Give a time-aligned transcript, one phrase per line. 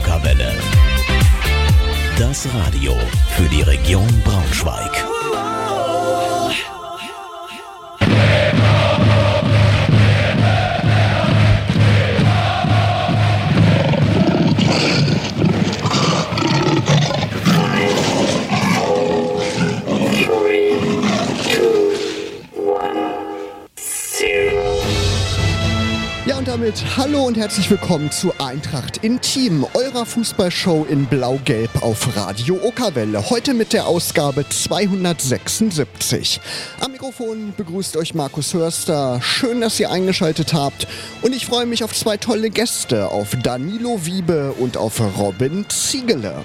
[0.00, 0.50] Okerwelle.
[2.18, 2.94] Das Radio
[3.36, 5.19] für die Region Braunschweig.
[26.70, 33.28] Damit hallo und herzlich willkommen zu Eintracht Intim, eurer Fußballshow in Blau-Gelb auf Radio Okerwelle.
[33.28, 36.40] Heute mit der Ausgabe 276.
[36.78, 39.20] Am Mikrofon begrüßt euch Markus Hörster.
[39.20, 40.86] Schön, dass ihr eingeschaltet habt.
[41.22, 46.44] Und ich freue mich auf zwei tolle Gäste, auf Danilo Wiebe und auf Robin Ziegele.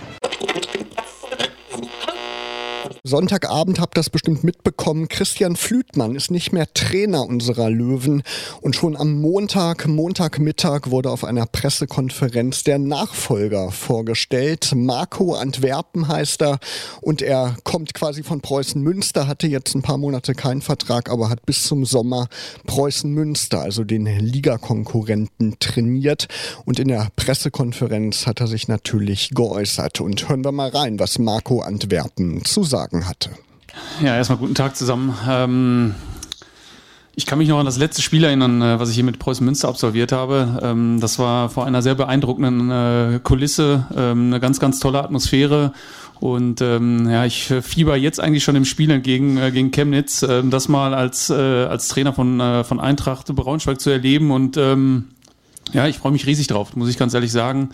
[3.08, 5.08] Sonntagabend habt ihr das bestimmt mitbekommen.
[5.08, 8.23] Christian Flütmann ist nicht mehr Trainer unserer Löwen.
[8.62, 14.72] Und schon am Montag, Montagmittag wurde auf einer Pressekonferenz der Nachfolger vorgestellt.
[14.75, 16.58] Marco Antwerpen heißt er.
[17.00, 21.30] Und er kommt quasi von Preußen Münster, hatte jetzt ein paar Monate keinen Vertrag, aber
[21.30, 22.28] hat bis zum Sommer
[22.66, 26.25] Preußen Münster, also den Ligakonkurrenten, trainiert.
[26.66, 30.02] Und in der Pressekonferenz hat er sich natürlich geäußert.
[30.02, 33.31] Und hören wir mal rein, was Marco Antwerpen zu sagen hatte.
[34.01, 35.13] Ja, erstmal guten Tag zusammen.
[35.27, 35.95] Ähm,
[37.17, 39.45] ich kann mich noch an das letzte Spiel erinnern, äh, was ich hier mit Preußen
[39.45, 40.59] Münster absolviert habe.
[40.61, 45.73] Ähm, das war vor einer sehr beeindruckenden äh, Kulisse, ähm, eine ganz, ganz tolle Atmosphäre.
[46.19, 50.43] Und ähm, ja, ich fieber jetzt eigentlich schon im Spiel entgegen äh, gegen Chemnitz, äh,
[50.43, 55.09] das mal als, äh, als Trainer von, äh, von Eintracht Braunschweig zu erleben und ähm,
[55.73, 57.69] ja, ich freue mich riesig drauf, muss ich ganz ehrlich sagen.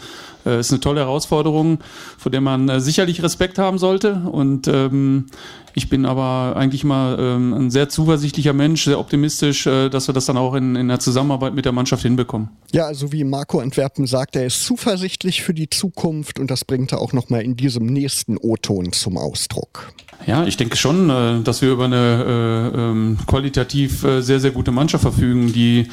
[0.46, 1.80] Äh, ist eine tolle Herausforderung,
[2.18, 4.22] vor der man äh, sicherlich Respekt haben sollte.
[4.32, 5.28] Und ähm,
[5.74, 10.14] ich bin aber eigentlich immer ähm, ein sehr zuversichtlicher Mensch, sehr optimistisch, äh, dass wir
[10.14, 12.50] das dann auch in, in der Zusammenarbeit mit der Mannschaft hinbekommen.
[12.72, 16.92] Ja, also wie Marco Antwerpen sagt, er ist zuversichtlich für die Zukunft und das bringt
[16.92, 19.94] er auch nochmal in diesem nächsten O-Ton zum Ausdruck.
[20.28, 24.52] Ja, ich denke schon, äh, dass wir über eine äh, ähm, qualitativ äh, sehr, sehr
[24.52, 25.88] gute Mannschaft verfügen, die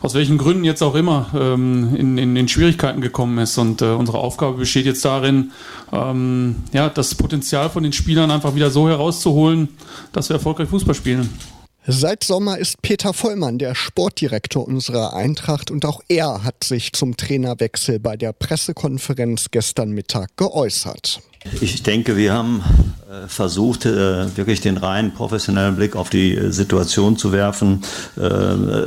[0.00, 3.58] aus welchen Gründen jetzt auch immer ähm, in, in, in Schwierigkeiten gekommen ist.
[3.58, 5.52] Und unsere Aufgabe besteht jetzt darin,
[5.92, 9.68] ähm, ja, das Potenzial von den Spielern einfach wieder so herauszuholen,
[10.12, 11.28] dass wir erfolgreich Fußball spielen.
[11.86, 17.18] Seit Sommer ist Peter Vollmann der Sportdirektor unserer Eintracht und auch er hat sich zum
[17.18, 21.20] Trainerwechsel bei der Pressekonferenz gestern Mittag geäußert.
[21.60, 22.62] Ich denke, wir haben
[23.03, 27.82] äh, versucht, äh, wirklich den rein professionellen Blick auf die äh, Situation zu werfen,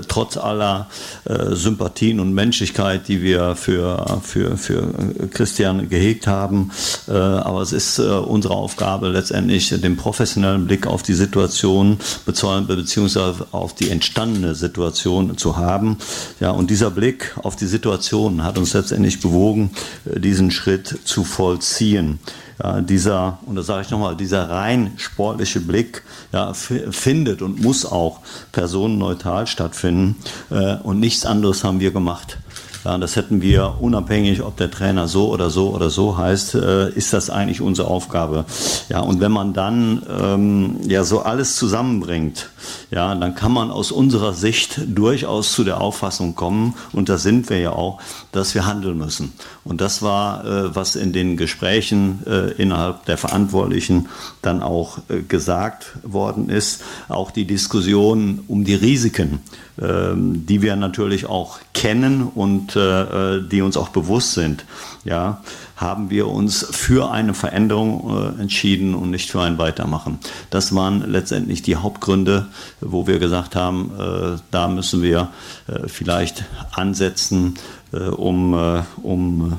[0.08, 0.88] trotz aller
[1.26, 4.94] Sympathien und Menschlichkeit, die wir für, für, für
[5.32, 6.72] Christian gehegt haben.
[7.08, 13.90] Aber es ist unsere Aufgabe, letztendlich den professionellen Blick auf die Situation beziehungsweise auf die
[13.90, 15.98] entstandene Situation zu haben.
[16.40, 19.72] Ja, und dieser Blick auf die Situation hat uns letztendlich bewogen,
[20.06, 22.20] diesen Schritt zu vollziehen
[22.64, 27.86] ja, dieser, und das sage ich nochmal, dieser rein sportliche Blick ja, findet und muss
[27.86, 28.20] auch
[28.52, 30.16] personenneutral stattfinden.
[30.50, 32.38] Äh, und nichts anderes haben wir gemacht.
[32.88, 36.90] Ja, das hätten wir unabhängig, ob der Trainer so oder so oder so heißt, äh,
[36.92, 38.46] ist das eigentlich unsere Aufgabe.
[38.88, 42.48] Ja, und wenn man dann ähm, ja so alles zusammenbringt,
[42.90, 47.50] ja, dann kann man aus unserer Sicht durchaus zu der Auffassung kommen, und da sind
[47.50, 48.00] wir ja auch,
[48.32, 49.34] dass wir handeln müssen.
[49.66, 54.08] Und das war, äh, was in den Gesprächen äh, innerhalb der Verantwortlichen
[54.42, 56.84] dann auch äh, gesagt worden ist.
[57.10, 59.40] Auch die Diskussion um die Risiken,
[59.82, 64.66] ähm, die wir natürlich auch kennen und äh, die uns auch bewusst sind.
[65.04, 65.42] Ja,
[65.78, 70.20] haben wir uns für eine Veränderung äh, entschieden und nicht für ein Weitermachen.
[70.50, 72.48] Das waren letztendlich die Hauptgründe,
[72.82, 75.30] wo wir gesagt haben, äh, da müssen wir
[75.68, 77.56] äh, vielleicht ansetzen,
[77.94, 79.58] äh, um, äh, um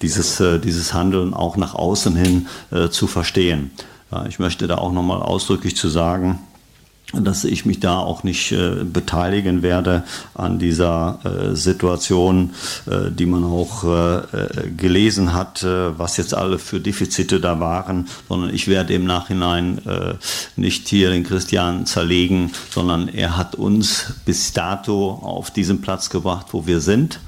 [0.00, 2.46] dieses, dieses Handeln auch nach außen hin
[2.90, 3.70] zu verstehen.
[4.10, 6.38] Ja, ich möchte da auch nochmal ausdrücklich zu sagen,
[7.14, 10.04] dass ich mich da auch nicht äh, beteiligen werde
[10.34, 12.50] an dieser äh, Situation,
[12.84, 17.60] äh, die man auch äh, äh, gelesen hat, äh, was jetzt alle für Defizite da
[17.60, 19.80] waren, sondern ich werde im Nachhinein
[20.56, 26.48] nicht hier den Christian zerlegen, sondern er hat uns bis dato auf diesen Platz gebracht,
[26.52, 27.20] wo wir sind.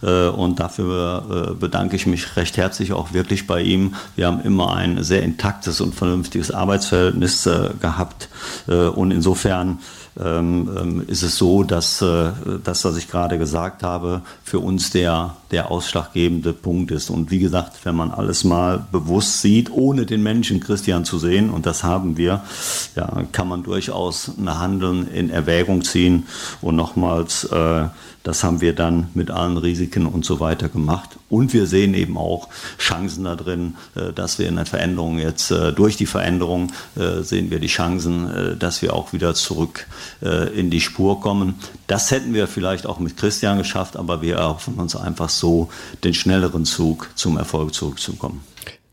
[0.00, 3.94] Und dafür bedanke ich mich recht herzlich auch wirklich bei ihm.
[4.16, 7.48] Wir haben immer ein sehr intaktes und vernünftiges Arbeitsverhältnis
[7.80, 8.28] gehabt
[8.66, 9.78] und insofern insofern
[10.18, 12.30] ähm, ähm, ist es so, dass äh,
[12.64, 17.10] das, was ich gerade gesagt habe, für uns der, der ausschlaggebende Punkt ist.
[17.10, 21.50] Und wie gesagt, wenn man alles mal bewusst sieht, ohne den Menschen Christian zu sehen,
[21.50, 22.42] und das haben wir,
[22.96, 26.26] ja, kann man durchaus ein Handeln in Erwägung ziehen.
[26.62, 27.88] Und nochmals, äh,
[28.28, 31.16] das haben wir dann mit allen Risiken und so weiter gemacht.
[31.30, 32.48] Und wir sehen eben auch
[32.78, 37.22] Chancen da drin, äh, dass wir in der Veränderung jetzt, äh, durch die Veränderung äh,
[37.22, 39.86] sehen wir die Chancen, dass wir auch wieder zurück
[40.54, 41.54] in die Spur kommen.
[41.86, 45.70] Das hätten wir vielleicht auch mit Christian geschafft, aber wir erhoffen uns einfach so
[46.04, 48.42] den schnelleren Zug zum Erfolg zurückzukommen.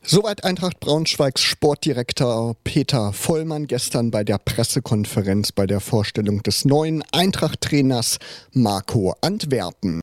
[0.07, 7.04] Soweit Eintracht Braunschweigs Sportdirektor Peter Vollmann gestern bei der Pressekonferenz bei der Vorstellung des neuen
[7.12, 8.19] Eintracht-Trainers
[8.52, 10.02] Marco Antwerpen.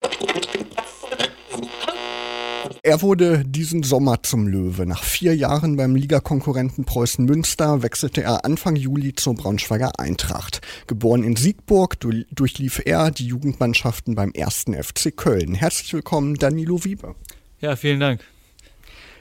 [2.83, 4.87] Er wurde diesen Sommer zum Löwe.
[4.87, 10.63] Nach vier Jahren beim Ligakonkurrenten Preußen Münster wechselte er Anfang Juli zur Braunschweiger Eintracht.
[10.89, 15.55] Geboren in Siegburg durchlief er die Jugendmannschaften beim ersten FC Köln.
[15.55, 17.15] Herzlich willkommen, Danilo Wiebe.
[17.61, 18.21] Ja, vielen Dank.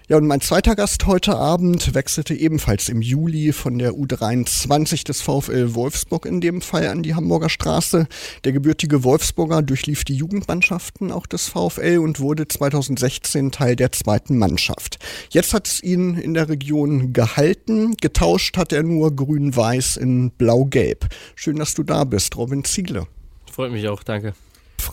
[0.09, 5.21] Ja, und mein zweiter Gast heute Abend wechselte ebenfalls im Juli von der U23 des
[5.21, 8.07] VfL Wolfsburg in dem Fall an die Hamburger Straße.
[8.43, 14.37] Der gebürtige Wolfsburger durchlief die Jugendmannschaften auch des VfL und wurde 2016 Teil der zweiten
[14.37, 14.97] Mannschaft.
[15.29, 17.95] Jetzt hat es ihn in der Region gehalten.
[17.95, 21.07] Getauscht hat er nur grün-weiß in blau-gelb.
[21.35, 23.07] Schön, dass du da bist, Robin Ziegler.
[23.49, 24.33] Freut mich auch, danke.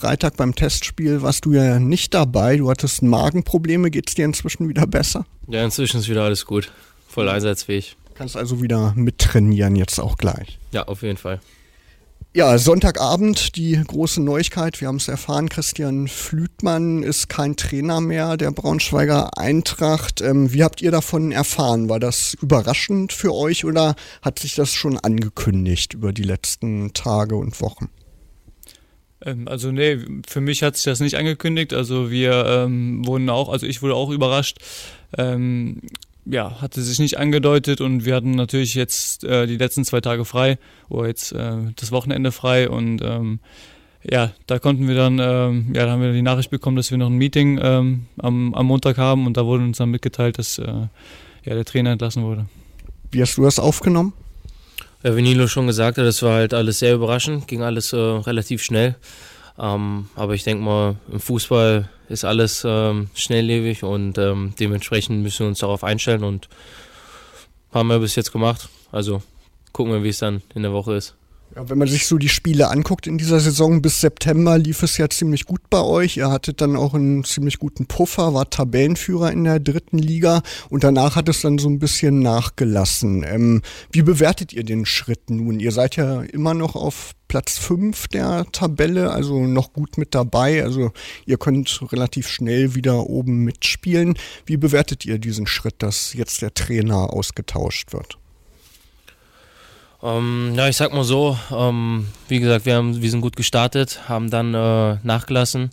[0.01, 2.57] Freitag beim Testspiel warst du ja nicht dabei.
[2.57, 3.91] Du hattest Magenprobleme.
[3.91, 5.27] Geht es dir inzwischen wieder besser?
[5.49, 6.71] Ja, inzwischen ist wieder alles gut.
[7.09, 7.97] Voll einsatzfähig.
[8.15, 10.61] Kannst also wieder mittrainieren jetzt auch gleich.
[10.71, 11.41] Ja, auf jeden Fall.
[12.33, 14.81] Ja, Sonntagabend die große Neuigkeit.
[14.81, 20.21] Wir haben es erfahren, Christian Flütmann ist kein Trainer mehr der Braunschweiger Eintracht.
[20.21, 21.89] Ähm, wie habt ihr davon erfahren?
[21.89, 27.35] War das überraschend für euch oder hat sich das schon angekündigt über die letzten Tage
[27.35, 27.89] und Wochen?
[29.25, 31.73] Ähm, also nee, für mich hat sich das nicht angekündigt.
[31.73, 34.59] Also wir ähm, wurden auch, also ich wurde auch überrascht.
[35.17, 35.81] Ähm,
[36.31, 40.27] ja, hatte sich nicht angedeutet und wir hatten natürlich jetzt äh, die letzten zwei Tage
[40.27, 40.59] frei
[40.91, 43.41] oder jetzt äh, das Wochenende frei und ähm,
[44.03, 46.99] ja, da konnten wir dann, ähm, ja, da haben wir die Nachricht bekommen, dass wir
[46.99, 50.59] noch ein Meeting ähm, am, am Montag haben und da wurde uns dann mitgeteilt, dass
[50.59, 52.47] äh, ja, der Trainer entlassen wurde.
[53.11, 54.13] Wie hast du das aufgenommen?
[55.05, 57.97] Ja, wie Nilo schon gesagt hat, das war halt alles sehr überraschend, ging alles äh,
[57.97, 58.97] relativ schnell.
[59.57, 65.41] Ähm, aber ich denke mal, im Fußball ist alles ähm, schnelllebig und ähm, dementsprechend müssen
[65.41, 66.49] wir uns darauf einstellen und
[67.73, 68.69] haben wir bis jetzt gemacht.
[68.91, 69.23] Also
[69.73, 71.15] gucken wir, wie es dann in der Woche ist.
[71.57, 74.99] Ja, wenn man sich so die Spiele anguckt in dieser Saison bis September, lief es
[74.99, 76.19] ja ziemlich gut bei euch.
[76.19, 80.85] Ihr hattet dann auch einen ziemlich guten Puffer, war Tabellenführer in der dritten Liga und
[80.85, 83.25] danach hat es dann so ein bisschen nachgelassen.
[83.27, 85.59] Ähm, wie bewertet ihr den Schritt nun?
[85.59, 90.63] Ihr seid ja immer noch auf Platz 5 der Tabelle, also noch gut mit dabei.
[90.63, 90.93] Also
[91.25, 94.19] ihr könnt relativ schnell wieder oben mitspielen.
[94.45, 98.19] Wie bewertet ihr diesen Schritt, dass jetzt der Trainer ausgetauscht wird?
[100.03, 104.09] Ähm, ja, ich sag mal so, ähm, wie gesagt, wir, haben, wir sind gut gestartet,
[104.09, 105.71] haben dann äh, nachgelassen.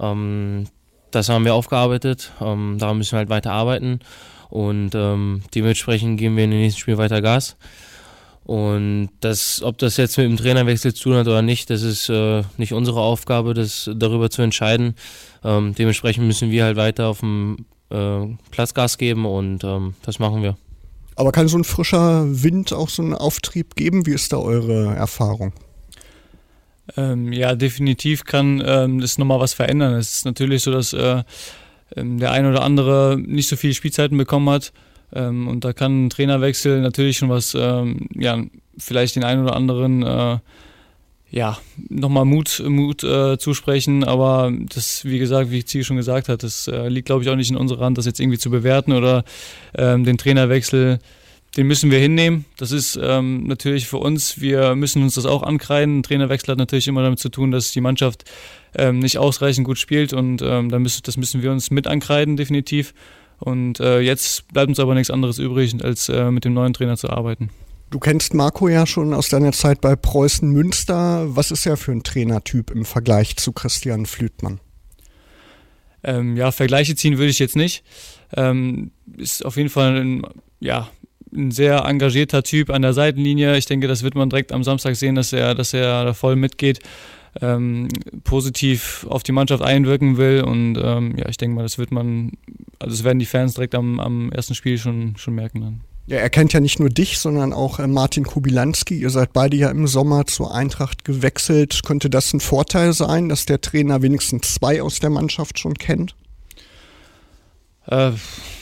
[0.00, 0.68] Ähm,
[1.10, 4.00] das haben wir aufgearbeitet, ähm, daran müssen wir halt weiter arbeiten
[4.50, 7.56] und ähm, dementsprechend geben wir in den nächsten Spiel weiter Gas.
[8.44, 12.08] Und das, ob das jetzt mit dem Trainerwechsel zu tun hat oder nicht, das ist
[12.08, 14.94] äh, nicht unsere Aufgabe, das darüber zu entscheiden.
[15.44, 19.62] Ähm, dementsprechend müssen wir halt weiter auf dem äh, Platz Gas geben und
[20.02, 20.56] das machen wir.
[21.18, 24.06] Aber kann so ein frischer Wind auch so einen Auftrieb geben?
[24.06, 25.52] Wie ist da eure Erfahrung?
[26.96, 29.94] Ähm, ja, definitiv kann ähm, das nochmal was verändern.
[29.94, 31.24] Es ist natürlich so, dass äh,
[31.96, 34.72] ähm, der ein oder andere nicht so viele Spielzeiten bekommen hat.
[35.12, 38.38] Ähm, und da kann ein Trainerwechsel natürlich schon was, ähm, ja,
[38.78, 40.38] vielleicht den einen oder anderen äh,
[41.30, 41.58] ja,
[41.88, 46.68] nochmal Mut, Mut äh, zusprechen, aber das, wie gesagt, wie Ziege schon gesagt hat, das
[46.68, 49.24] äh, liegt, glaube ich, auch nicht in unserer Hand, das jetzt irgendwie zu bewerten oder
[49.76, 50.98] ähm, den Trainerwechsel,
[51.56, 52.46] den müssen wir hinnehmen.
[52.56, 55.98] Das ist ähm, natürlich für uns, wir müssen uns das auch ankreiden.
[55.98, 58.24] Ein Trainerwechsel hat natürlich immer damit zu tun, dass die Mannschaft
[58.74, 62.36] ähm, nicht ausreichend gut spielt und ähm, da müssen, das müssen wir uns mit ankreiden,
[62.36, 62.94] definitiv.
[63.38, 66.96] Und äh, jetzt bleibt uns aber nichts anderes übrig, als äh, mit dem neuen Trainer
[66.96, 67.50] zu arbeiten.
[67.90, 71.34] Du kennst Marco ja schon aus deiner Zeit bei Preußen Münster.
[71.34, 74.60] Was ist er für ein Trainertyp im Vergleich zu Christian Flütmann?
[76.04, 77.82] Ähm, ja, Vergleiche ziehen würde ich jetzt nicht.
[78.36, 80.22] Ähm, ist auf jeden Fall ein,
[80.60, 80.90] ja,
[81.34, 83.56] ein sehr engagierter Typ an der Seitenlinie.
[83.56, 86.36] Ich denke, das wird man direkt am Samstag sehen, dass er, dass er da voll
[86.36, 86.80] mitgeht,
[87.40, 87.88] ähm,
[88.22, 90.42] positiv auf die Mannschaft einwirken will.
[90.42, 92.32] Und ähm, ja, ich denke mal, das wird man,
[92.78, 95.80] also das werden die Fans direkt am, am ersten Spiel schon, schon merken dann.
[96.08, 98.98] Ja, er kennt ja nicht nur dich, sondern auch äh, Martin Kubilanski.
[98.98, 101.82] Ihr seid beide ja im Sommer zur Eintracht gewechselt.
[101.84, 106.14] Könnte das ein Vorteil sein, dass der Trainer wenigstens zwei aus der Mannschaft schon kennt?
[107.88, 108.12] Äh,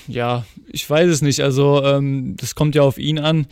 [0.09, 1.41] ja, ich weiß es nicht.
[1.41, 3.47] Also ähm, das kommt ja auf ihn an.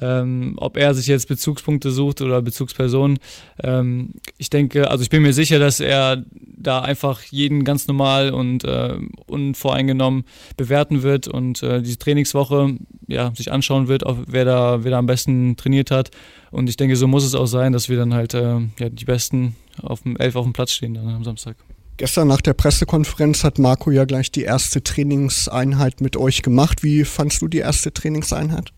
[0.00, 3.18] Ähm, ob er sich jetzt Bezugspunkte sucht oder Bezugspersonen.
[3.62, 8.30] Ähm, ich denke, also ich bin mir sicher, dass er da einfach jeden ganz normal
[8.30, 10.24] und äh, unvoreingenommen
[10.56, 12.76] bewerten wird und äh, diese Trainingswoche
[13.08, 16.10] ja, sich anschauen wird, wer da, wer da am besten trainiert hat.
[16.50, 19.04] Und ich denke, so muss es auch sein, dass wir dann halt äh, ja, die
[19.04, 21.56] Besten auf dem Elf auf dem Platz stehen dann am Samstag.
[21.96, 26.82] Gestern nach der Pressekonferenz hat Marco ja gleich die erste Trainingseinheit mit euch gemacht.
[26.82, 28.72] Wie fandst du die erste Trainingseinheit?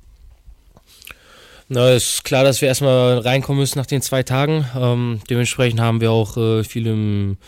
[1.69, 4.67] Na, ist klar, dass wir erstmal reinkommen müssen nach den zwei Tagen.
[4.77, 7.39] Ähm, dementsprechend haben wir auch äh, viel im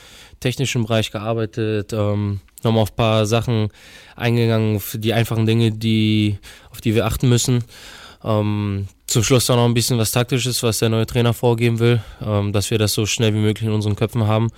[0.40, 3.68] technischen Bereich gearbeitet, ähm, nochmal auf ein paar Sachen
[4.16, 6.38] eingegangen, die einfachen Dinge, die,
[6.70, 7.64] auf die wir achten müssen.
[8.22, 12.02] Ähm, zum Schluss auch noch ein bisschen was Taktisches, was der neue Trainer vorgeben will,
[12.24, 14.50] ähm, dass wir das so schnell wie möglich in unseren Köpfen haben.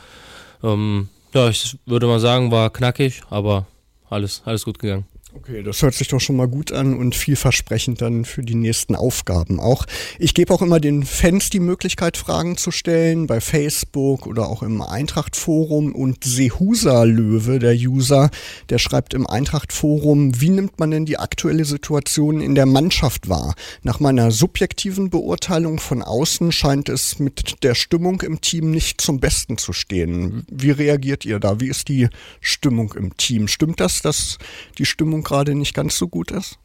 [0.63, 3.67] Ähm, ja, ich würde mal sagen, war knackig, aber
[4.09, 5.07] alles, alles gut gegangen.
[5.37, 8.97] Okay, das hört sich doch schon mal gut an und vielversprechend dann für die nächsten
[8.97, 9.85] Aufgaben auch.
[10.19, 14.63] Ich gebe auch immer den Fans die Möglichkeit, Fragen zu stellen, bei Facebook oder auch
[14.63, 15.95] im Eintracht-Forum.
[15.95, 18.31] Und Sehusa Löwe, der User,
[18.71, 23.55] der schreibt im Eintracht-Forum, wie nimmt man denn die aktuelle Situation in der Mannschaft wahr?
[23.83, 29.21] Nach meiner subjektiven Beurteilung von außen scheint es mit der Stimmung im Team nicht zum
[29.21, 30.47] Besten zu stehen.
[30.51, 31.61] Wie reagiert ihr da?
[31.61, 32.09] Wie ist die
[32.41, 33.49] Stimmung im Team?
[33.49, 34.39] Stimmt das, dass
[34.79, 36.59] die Stimmung gerade nicht ganz so gut ist?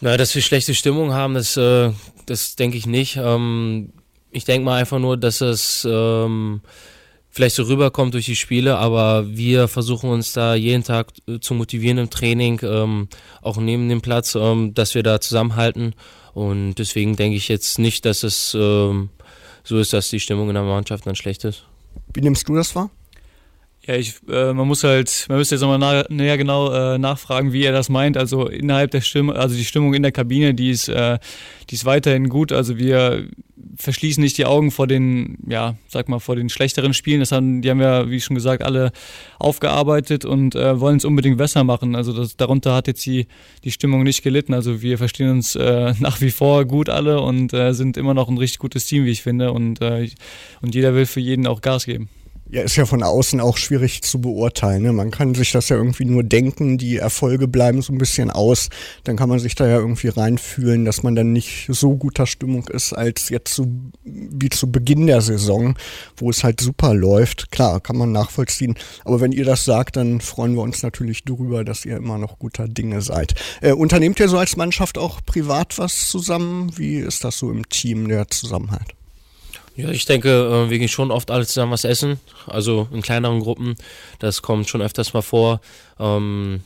[0.00, 1.90] Na, dass wir schlechte Stimmung haben, das, äh,
[2.26, 3.16] das denke ich nicht.
[3.16, 3.92] Ähm,
[4.30, 6.60] ich denke mal einfach nur, dass es ähm,
[7.30, 11.54] vielleicht so rüberkommt durch die Spiele, aber wir versuchen uns da jeden Tag äh, zu
[11.54, 13.08] motivieren im Training, ähm,
[13.42, 15.94] auch neben dem Platz, ähm, dass wir da zusammenhalten.
[16.34, 19.08] Und deswegen denke ich jetzt nicht, dass es ähm,
[19.64, 21.64] so ist, dass die Stimmung in der Mannschaft dann schlecht ist.
[22.12, 22.90] Wie nimmst du das wahr?
[23.86, 27.62] Ja, ich, äh, man muss halt, man müsste jetzt nochmal näher genau äh, nachfragen, wie
[27.62, 28.16] er das meint.
[28.16, 31.18] Also innerhalb der Stimme, also die Stimmung in der Kabine, die ist, äh,
[31.70, 32.50] die ist weiterhin gut.
[32.50, 33.28] Also wir
[33.76, 37.20] verschließen nicht die Augen vor den, ja, sag mal, vor den schlechteren Spielen.
[37.20, 38.90] Das haben, die haben wir, wie schon gesagt, alle
[39.38, 41.94] aufgearbeitet und äh, wollen es unbedingt besser machen.
[41.94, 43.28] Also das, darunter hat jetzt die,
[43.62, 44.52] die Stimmung nicht gelitten.
[44.52, 48.28] Also wir verstehen uns äh, nach wie vor gut alle und äh, sind immer noch
[48.28, 49.52] ein richtig gutes Team, wie ich finde.
[49.52, 50.08] Und, äh,
[50.60, 52.08] und jeder will für jeden auch Gas geben.
[52.48, 54.82] Ja, ist ja von außen auch schwierig zu beurteilen.
[54.82, 54.92] Ne?
[54.92, 58.68] Man kann sich das ja irgendwie nur denken, die Erfolge bleiben so ein bisschen aus.
[59.02, 62.68] Dann kann man sich da ja irgendwie reinfühlen, dass man dann nicht so guter Stimmung
[62.68, 63.66] ist, als jetzt so
[64.04, 65.76] wie zu Beginn der Saison,
[66.16, 67.50] wo es halt super läuft.
[67.50, 68.76] Klar, kann man nachvollziehen.
[69.04, 72.38] Aber wenn ihr das sagt, dann freuen wir uns natürlich darüber, dass ihr immer noch
[72.38, 73.34] guter Dinge seid.
[73.60, 76.70] Äh, unternehmt ihr so als Mannschaft auch privat was zusammen?
[76.76, 78.95] Wie ist das so im Team, der Zusammenhalt?
[79.76, 83.40] Ja, ich denke, äh, wir gehen schon oft alle zusammen was essen, also in kleineren
[83.40, 83.76] Gruppen.
[84.18, 85.60] Das kommt schon öfters mal vor.
[86.00, 86.62] Ähm,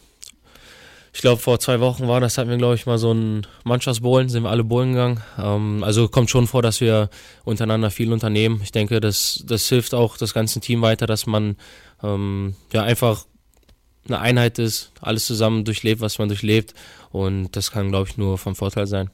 [1.12, 4.28] ich glaube, vor zwei Wochen war das, hatten wir, glaube ich, mal so ein Mannschaftsbowlen,
[4.28, 5.20] sind wir alle bowlen gegangen.
[5.38, 7.10] Ähm, also kommt schon vor, dass wir
[7.44, 8.60] untereinander viel unternehmen.
[8.62, 11.56] Ich denke, das, das hilft auch das ganze Team weiter, dass man
[12.04, 13.24] ähm, ja einfach
[14.06, 16.74] eine Einheit ist, alles zusammen durchlebt, was man durchlebt.
[17.10, 19.10] Und das kann, glaube ich, nur vom Vorteil sein.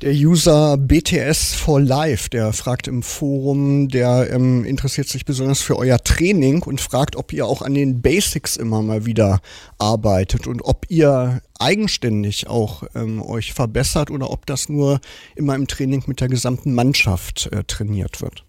[0.00, 5.76] Der User BTS for Life, der fragt im Forum, der ähm, interessiert sich besonders für
[5.76, 9.40] euer Training und fragt, ob ihr auch an den Basics immer mal wieder
[9.78, 15.00] arbeitet und ob ihr eigenständig auch ähm, euch verbessert oder ob das nur
[15.34, 18.44] immer im Training mit der gesamten Mannschaft äh, trainiert wird.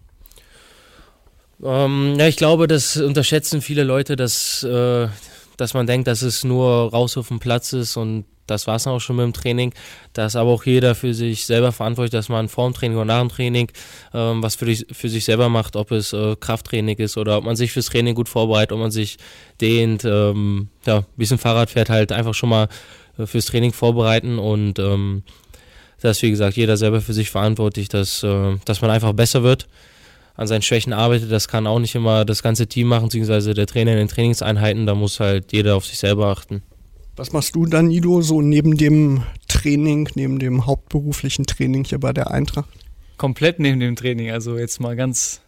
[1.64, 5.08] Ähm, ja, ich glaube, das unterschätzen viele Leute, dass, äh,
[5.56, 8.86] dass man denkt, dass es nur raus auf dem Platz ist und das war es
[8.86, 9.72] auch schon mit dem Training.
[10.12, 13.06] Da ist aber auch jeder für sich selber verantwortlich, dass man vor dem Training oder
[13.06, 13.70] nach dem Training
[14.12, 17.44] ähm, was für, dich, für sich selber macht, ob es äh, Krafttraining ist oder ob
[17.44, 19.18] man sich fürs Training gut vorbereitet, ob man sich
[19.60, 22.68] dehnt, ähm, ja, ein bisschen Fahrrad fährt, halt einfach schon mal
[23.18, 25.22] äh, fürs Training vorbereiten und ähm,
[26.00, 29.42] da ist wie gesagt jeder selber für sich verantwortlich, dass, äh, dass man einfach besser
[29.42, 29.68] wird
[30.36, 31.30] an seinen Schwächen arbeitet.
[31.30, 34.86] Das kann auch nicht immer das ganze Team machen, beziehungsweise der Trainer in den Trainingseinheiten.
[34.86, 36.62] Da muss halt jeder auf sich selber achten.
[37.20, 42.14] Was machst du dann, Ido, so neben dem Training, neben dem hauptberuflichen Training hier bei
[42.14, 42.70] der Eintracht?
[43.18, 45.42] Komplett neben dem Training, also jetzt mal ganz.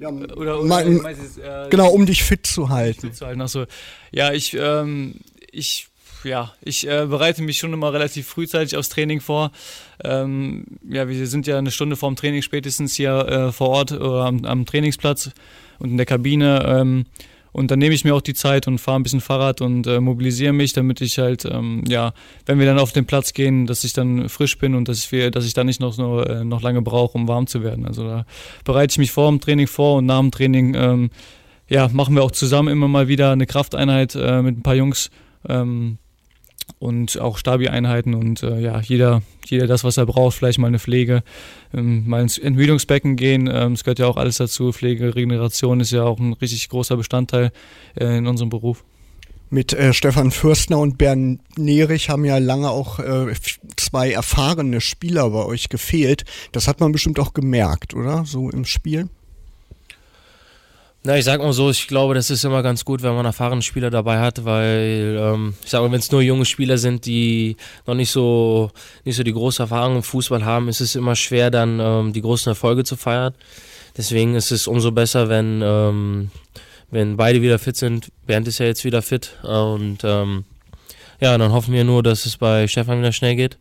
[0.00, 3.02] Ja, oder, oder mein, jetzt, äh, genau, um dich fit zu halten.
[3.02, 3.40] Fit zu halten.
[3.40, 3.66] Ach
[4.10, 5.20] Ja, ich, ähm,
[5.52, 5.86] ich,
[6.24, 9.52] ja, ich äh, bereite mich schon immer relativ frühzeitig aufs Training vor.
[10.02, 14.24] Ähm, ja, wir sind ja eine Stunde vorm Training spätestens hier äh, vor Ort oder
[14.24, 15.30] am, am, Trainingsplatz
[15.78, 16.64] und in der Kabine.
[16.66, 17.06] Ähm,
[17.52, 20.00] Und dann nehme ich mir auch die Zeit und fahre ein bisschen Fahrrad und äh,
[20.00, 22.12] mobilisiere mich, damit ich halt, ähm, ja,
[22.46, 25.30] wenn wir dann auf den Platz gehen, dass ich dann frisch bin und dass ich,
[25.30, 27.86] dass ich dann nicht noch, noch, äh, noch lange brauche, um warm zu werden.
[27.86, 28.26] Also da
[28.64, 31.10] bereite ich mich vor dem Training vor und nach dem Training ähm,
[31.68, 35.10] ja, machen wir auch zusammen immer mal wieder eine Krafteinheit äh, mit ein paar Jungs.
[35.48, 35.98] Ähm,
[36.78, 40.78] und auch Stabi-Einheiten und äh, ja, jeder, jeder das, was er braucht, vielleicht mal eine
[40.78, 41.22] Pflege,
[41.74, 44.72] ähm, mal ins Entmüdungsbecken gehen, ähm, das gehört ja auch alles dazu.
[44.72, 47.50] Pflege, Regeneration ist ja auch ein richtig großer Bestandteil
[47.98, 48.84] äh, in unserem Beruf.
[49.50, 53.32] Mit äh, Stefan Fürstner und Bernd Nerich haben ja lange auch äh,
[53.76, 56.24] zwei erfahrene Spieler bei euch gefehlt.
[56.52, 58.24] Das hat man bestimmt auch gemerkt, oder?
[58.26, 59.08] So im Spiel?
[61.08, 63.62] Na, ich sag mal so, ich glaube, das ist immer ganz gut, wenn man erfahrene
[63.62, 67.56] Spieler dabei hat, weil ähm, ich sage mal, wenn es nur junge Spieler sind, die
[67.86, 68.70] noch nicht so
[69.06, 72.20] nicht so die große Erfahrung im Fußball haben, ist es immer schwer, dann ähm, die
[72.20, 73.32] großen Erfolge zu feiern.
[73.96, 76.30] Deswegen ist es umso besser, wenn ähm,
[76.90, 78.12] wenn beide wieder fit sind.
[78.26, 80.44] Bernd ist ja jetzt wieder fit und ähm,
[81.20, 83.56] ja, dann hoffen wir nur, dass es bei Stefan wieder schnell geht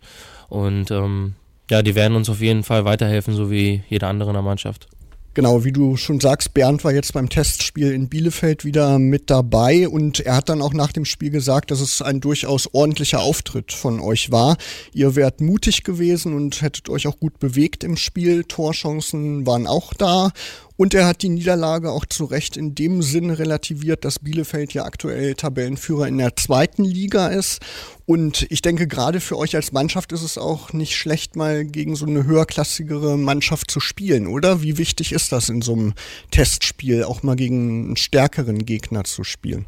[0.50, 1.36] und ähm,
[1.72, 4.90] ja, die werden uns auf jeden Fall weiterhelfen, so wie jeder andere in der Mannschaft.
[5.38, 9.88] Genau, wie du schon sagst, Bernd war jetzt beim Testspiel in Bielefeld wieder mit dabei
[9.88, 13.72] und er hat dann auch nach dem Spiel gesagt, dass es ein durchaus ordentlicher Auftritt
[13.72, 14.58] von euch war.
[14.94, 18.46] Ihr wärt mutig gewesen und hättet euch auch gut bewegt im Spiel.
[18.46, 20.32] Torchancen waren auch da
[20.78, 24.86] und er hat die Niederlage auch zu Recht in dem Sinne relativiert, dass Bielefeld ja
[24.86, 27.62] aktuell Tabellenführer in der zweiten Liga ist.
[28.06, 31.96] Und ich denke, gerade für euch als Mannschaft ist es auch nicht schlecht, mal gegen
[31.96, 34.62] so eine höherklassigere Mannschaft zu spielen, oder?
[34.62, 35.94] Wie wichtig ist das in so einem
[36.32, 39.66] Testspiel, auch mal gegen einen stärkeren Gegner zu spielen?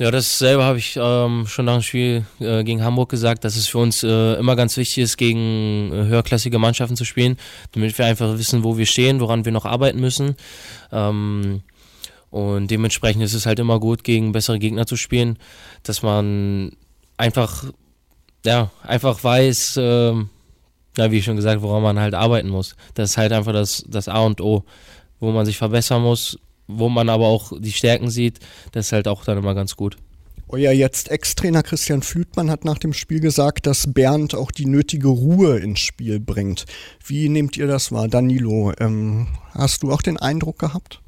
[0.00, 3.54] Ja, das selber habe ich ähm, schon nach dem Spiel äh, gegen Hamburg gesagt, dass
[3.54, 7.36] es für uns äh, immer ganz wichtig ist, gegen äh, höherklassige Mannschaften zu spielen,
[7.72, 10.34] damit wir einfach wissen, wo wir stehen, woran wir noch arbeiten müssen.
[10.90, 11.62] Ähm,
[12.30, 15.38] und dementsprechend ist es halt immer gut, gegen bessere Gegner zu spielen,
[15.84, 16.72] dass man
[17.16, 17.66] einfach,
[18.44, 20.14] ja, einfach weiß, äh,
[20.96, 22.76] ja, wie schon gesagt, woran man halt arbeiten muss.
[22.94, 24.64] Das ist halt einfach das, das A und O,
[25.20, 28.40] wo man sich verbessern muss, wo man aber auch die Stärken sieht,
[28.72, 29.96] das ist halt auch dann immer ganz gut.
[30.48, 35.08] Euer jetzt Ex-Trainer Christian Flütmann hat nach dem Spiel gesagt, dass Bernd auch die nötige
[35.08, 36.66] Ruhe ins Spiel bringt.
[37.04, 38.08] Wie nehmt ihr das wahr?
[38.08, 41.00] Danilo, ähm, hast du auch den Eindruck gehabt?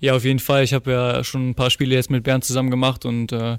[0.00, 0.64] Ja, auf jeden Fall.
[0.64, 3.58] Ich habe ja schon ein paar Spiele jetzt mit Bernd zusammen gemacht und äh,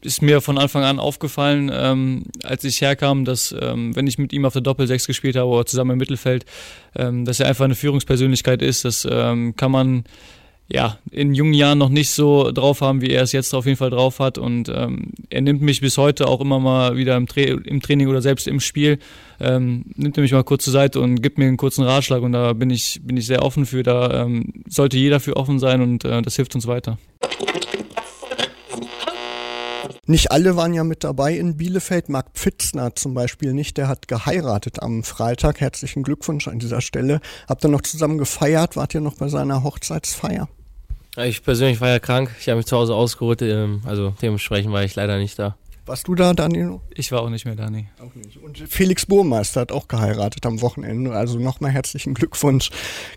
[0.00, 4.32] ist mir von Anfang an aufgefallen, ähm, als ich herkam, dass ähm, wenn ich mit
[4.32, 6.44] ihm auf der Doppelsechs gespielt habe oder zusammen im Mittelfeld,
[6.96, 8.84] ähm, dass er einfach eine Führungspersönlichkeit ist.
[8.84, 10.04] Das ähm, kann man
[10.72, 13.76] ja, in jungen Jahren noch nicht so drauf haben, wie er es jetzt auf jeden
[13.76, 14.38] Fall drauf hat.
[14.38, 18.08] Und ähm, er nimmt mich bis heute auch immer mal wieder im, Tra im Training
[18.08, 18.98] oder selbst im Spiel,
[19.38, 22.22] ähm, nimmt er mich mal kurz zur Seite und gibt mir einen kurzen Ratschlag.
[22.22, 23.82] Und da bin ich, bin ich sehr offen für.
[23.82, 26.96] Da ähm, sollte jeder für offen sein und äh, das hilft uns weiter.
[30.08, 32.08] Nicht alle waren ja mit dabei in Bielefeld.
[32.08, 33.76] Marc Pfitzner zum Beispiel nicht.
[33.76, 35.60] Der hat geheiratet am Freitag.
[35.60, 37.20] Herzlichen Glückwunsch an dieser Stelle.
[37.48, 38.74] Habt ihr noch zusammen gefeiert?
[38.74, 40.48] Wart ihr noch bei seiner Hochzeitsfeier?
[41.18, 42.34] Ich persönlich war ja krank.
[42.40, 43.42] Ich habe mich zu Hause ausgeruht.
[43.42, 45.56] Ähm, also dementsprechend war ich leider nicht da.
[45.92, 46.80] Warst du da, Danilo?
[46.94, 47.84] Ich war auch nicht mehr da, nee.
[48.00, 48.38] Auch nicht.
[48.38, 51.12] Und Felix Burmeister hat auch geheiratet am Wochenende.
[51.12, 52.70] Also nochmal herzlichen Glückwunsch.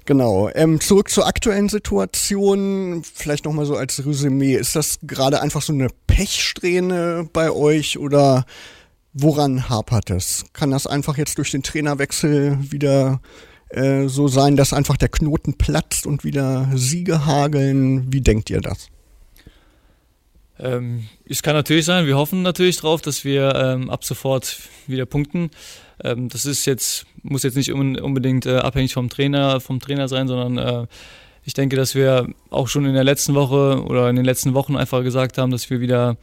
[0.04, 0.50] Genau.
[0.54, 3.02] Ähm, zurück zur aktuellen Situation.
[3.06, 4.56] Vielleicht nochmal so als Resümee.
[4.56, 8.44] Ist das gerade einfach so eine Pechsträhne bei euch oder
[9.14, 10.44] woran hapert es?
[10.52, 13.22] Kann das einfach jetzt durch den Trainerwechsel wieder
[13.70, 18.12] äh, so sein, dass einfach der Knoten platzt und wieder Siege hageln?
[18.12, 18.90] Wie denkt ihr das?
[20.60, 25.06] Ähm, es kann natürlich sein, wir hoffen natürlich drauf, dass wir ähm, ab sofort wieder
[25.06, 25.52] punkten.
[26.04, 30.28] Ähm, das ist jetzt, muss jetzt nicht unbedingt äh, abhängig vom Trainer, vom Trainer sein,
[30.28, 30.88] sondern äh,
[31.44, 34.76] ich denke, dass wir auch schon in der letzten Woche oder in den letzten Wochen
[34.76, 36.18] einfach gesagt haben, dass wir wieder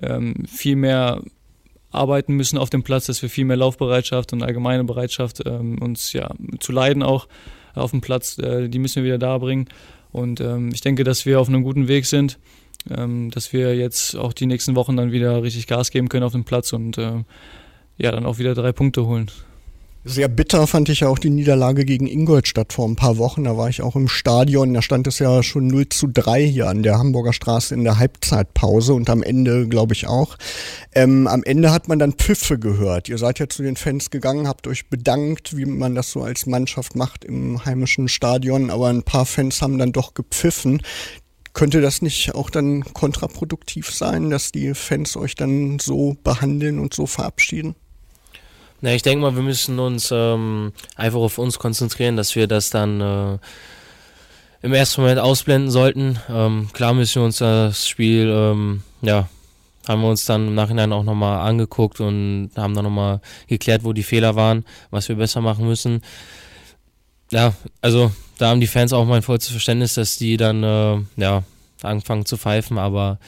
[0.00, 1.20] ähm, viel mehr
[1.90, 6.12] arbeiten müssen auf dem Platz, dass wir viel mehr Laufbereitschaft und allgemeine Bereitschaft ähm, uns
[6.12, 7.26] ja zu leiden auch
[7.74, 9.68] auf dem Platz, äh, die müssen wir wieder da bringen.
[10.12, 12.38] Und ähm, ich denke, dass wir auf einem guten Weg sind
[12.88, 16.32] ähm, dass wir jetzt auch die nächsten Wochen dann wieder richtig Gas geben können auf
[16.32, 17.24] dem Platz und äh,
[17.98, 19.30] ja, dann auch wieder drei Punkte holen.
[20.02, 23.44] Sehr bitter fand ich ja auch die Niederlage gegen Ingolstadt vor ein paar Wochen.
[23.44, 24.72] Da war ich auch im Stadion.
[24.72, 27.98] Da stand es ja schon 0 zu 3 hier an der Hamburger Straße in der
[27.98, 30.38] Halbzeitpause und am Ende, glaube ich, auch.
[30.94, 33.10] Ähm, am Ende hat man dann Pfiffe gehört.
[33.10, 36.46] Ihr seid ja zu den Fans gegangen, habt euch bedankt, wie man das so als
[36.46, 38.70] Mannschaft macht im heimischen Stadion.
[38.70, 40.80] Aber ein paar Fans haben dann doch gepfiffen.
[41.52, 46.94] Könnte das nicht auch dann kontraproduktiv sein, dass die Fans euch dann so behandeln und
[46.94, 47.74] so verabschieden?
[48.80, 52.70] Na, ich denke mal, wir müssen uns ähm, einfach auf uns konzentrieren, dass wir das
[52.70, 53.38] dann äh,
[54.62, 56.18] im ersten Moment ausblenden sollten.
[56.28, 59.28] Ähm, klar müssen wir uns das Spiel, ähm, ja,
[59.86, 63.92] haben wir uns dann im Nachhinein auch nochmal angeguckt und haben dann nochmal geklärt, wo
[63.92, 66.02] die Fehler waren, was wir besser machen müssen.
[67.30, 71.42] Ja, also da haben die Fans auch mein vollstes Verständnis, dass die dann äh, ja,
[71.82, 73.18] anfangen zu pfeifen, aber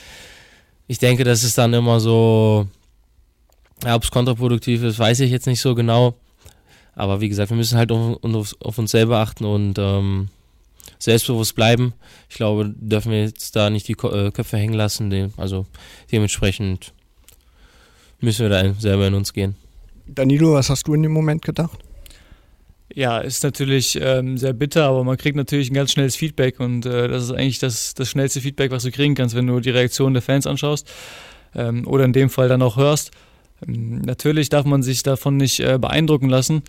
[0.86, 2.66] ich denke, das ist dann immer so,
[3.84, 6.14] ja, ob es kontraproduktiv ist, weiß ich jetzt nicht so genau.
[6.94, 10.28] Aber wie gesagt, wir müssen halt auf, auf uns selber achten und ähm,
[10.98, 11.94] selbstbewusst bleiben.
[12.28, 15.32] Ich glaube, dürfen wir jetzt da nicht die äh, Köpfe hängen lassen.
[15.36, 15.66] Also
[16.10, 16.92] dementsprechend
[18.20, 19.56] müssen wir da selber in uns gehen.
[20.06, 21.78] Danilo, was hast du in dem Moment gedacht?
[22.94, 26.84] Ja, ist natürlich ähm, sehr bitter, aber man kriegt natürlich ein ganz schnelles Feedback und
[26.84, 29.70] äh, das ist eigentlich das, das schnellste Feedback, was du kriegen kannst, wenn du die
[29.70, 30.90] Reaktion der Fans anschaust
[31.54, 33.10] ähm, oder in dem Fall dann auch hörst.
[33.66, 36.62] Ähm, natürlich darf man sich davon nicht äh, beeindrucken lassen.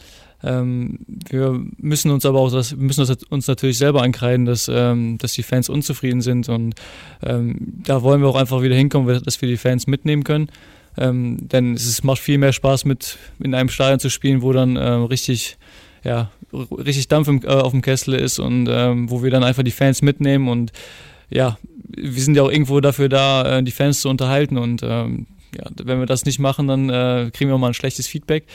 [0.44, 5.34] Ähm, wir müssen uns aber auch das, müssen uns natürlich selber ankreiden, dass, ähm, dass
[5.34, 6.76] die Fans unzufrieden sind und
[7.22, 10.50] ähm, da wollen wir auch einfach wieder hinkommen, dass wir die Fans mitnehmen können.
[10.96, 15.58] Denn es macht viel mehr Spaß, mit in einem Stadion zu spielen, wo dann richtig,
[16.04, 19.63] ja, richtig Dampf im, äh, auf dem Kessel ist und ähm, wo wir dann einfach
[19.63, 20.72] die Fans mitnehmen und
[21.30, 21.58] ja,
[21.96, 25.66] wir sind ja auch irgendwo dafür da, äh, die Fans zu unterhalten und ähm, ja,
[25.84, 28.46] wenn wir das nicht machen, dann äh, kriegen wir auch mal ein schlechtes Feedback.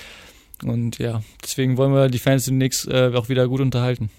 [0.64, 4.10] Und ja, deswegen wollen wir die Fans demnächst äh, auch wieder gut unterhalten.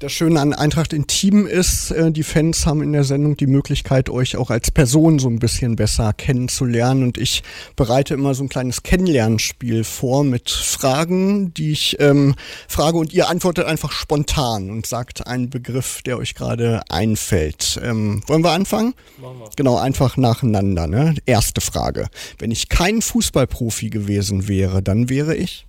[0.00, 4.08] Das Schöne an Eintracht Intim ist, äh, die Fans haben in der Sendung die Möglichkeit,
[4.08, 7.02] euch auch als Person so ein bisschen besser kennenzulernen.
[7.02, 7.42] Und ich
[7.76, 12.34] bereite immer so ein kleines Kennenlernspiel vor mit Fragen, die ich ähm,
[12.66, 17.78] frage und ihr antwortet einfach spontan und sagt einen Begriff, der euch gerade einfällt.
[17.84, 18.94] Ähm, wollen wir anfangen?
[19.20, 19.50] Machen wir.
[19.54, 20.86] Genau, einfach nacheinander.
[20.86, 21.14] Ne?
[21.26, 22.08] Erste Frage.
[22.38, 25.66] Wenn ich kein Fußballprofi gewesen wäre, dann wäre ich?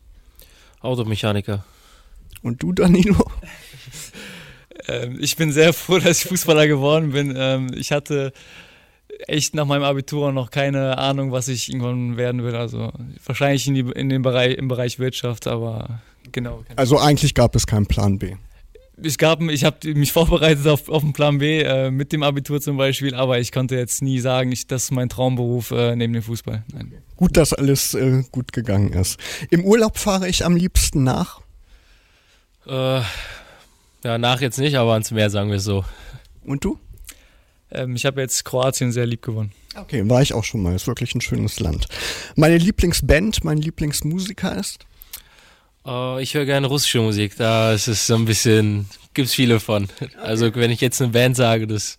[0.80, 1.66] Automechaniker.
[2.42, 3.30] Und du, Danilo?
[4.88, 7.34] Ähm, ich bin sehr froh, dass ich Fußballer geworden bin.
[7.38, 8.34] Ähm, ich hatte
[9.28, 12.56] echt nach meinem Abitur noch keine Ahnung, was ich irgendwann werden will.
[12.56, 12.92] Also
[13.26, 16.64] wahrscheinlich in, die, in den Bereich, im Bereich Wirtschaft, aber genau.
[16.76, 18.36] Also eigentlich gab es keinen Plan B.
[19.18, 22.78] Gab, ich habe mich vorbereitet auf, auf den Plan B äh, mit dem Abitur zum
[22.78, 26.22] Beispiel, aber ich konnte jetzt nie sagen, ich, das ist mein Traumberuf äh, neben dem
[26.22, 26.64] Fußball.
[26.72, 26.94] Nein.
[27.16, 29.20] Gut, dass alles äh, gut gegangen ist.
[29.50, 31.42] Im Urlaub fahre ich am liebsten nach.
[34.04, 35.86] Ja, nach jetzt nicht, aber ans Meer sagen wir es so.
[36.44, 36.80] Und du?
[37.72, 39.52] Ähm, ich habe jetzt Kroatien sehr lieb gewonnen.
[39.76, 40.76] Okay, war ich auch schon mal.
[40.76, 41.88] Ist wirklich ein schönes Land.
[42.36, 44.86] Meine Lieblingsband, mein Lieblingsmusiker ist?
[45.86, 47.36] Uh, ich höre gerne russische Musik.
[47.38, 49.88] Da ist es so ein bisschen, gibt es viele von.
[50.22, 51.98] Also wenn ich jetzt eine Band sage, das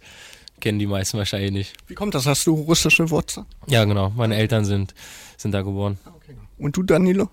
[0.61, 1.75] kennen die meisten wahrscheinlich nicht.
[1.89, 2.27] Wie kommt das?
[2.27, 3.47] Hast du russische Wurzeln?
[3.67, 4.11] Ja, genau.
[4.11, 4.95] Meine Eltern sind,
[5.37, 5.99] sind da geboren.
[6.05, 6.37] Okay.
[6.59, 7.29] Und du, Danilo?